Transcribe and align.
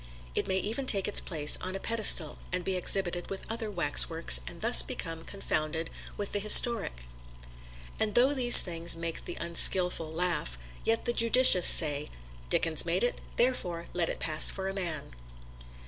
It 0.33 0.47
may 0.47 0.57
even 0.57 0.87
take 0.87 1.07
its 1.07 1.21
place 1.21 1.57
on 1.61 1.75
a 1.75 1.79
pedestal 1.79 2.39
and 2.51 2.65
be 2.65 2.75
exhibited 2.75 3.29
with 3.29 3.45
other 3.51 3.69
waxworks 3.69 4.39
and 4.47 4.59
thus 4.59 4.81
become 4.81 5.23
confounded 5.23 5.91
with 6.17 6.31
the 6.31 6.39
historic 6.39 7.03
And 7.99 8.15
though 8.15 8.33
these 8.33 8.61
things 8.63 8.95
make 8.95 9.25
the 9.25 9.37
unskilful 9.39 10.11
laugh, 10.11 10.57
yet 10.83 11.05
the 11.05 11.13
judicious 11.13 11.67
say, 11.67 12.09
"Dickens 12.49 12.83
made 12.83 13.03
it, 13.03 13.21
therefore 13.35 13.85
let 13.93 14.09
it 14.09 14.17
pass 14.19 14.49
for 14.49 14.67
a 14.67 14.73
man." 14.73 15.11